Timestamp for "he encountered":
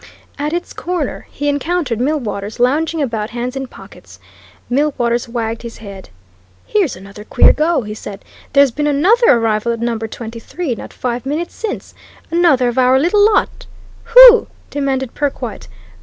1.29-1.99